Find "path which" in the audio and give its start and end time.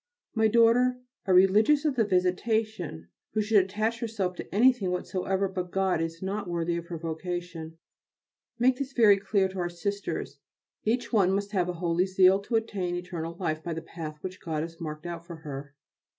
13.83-14.41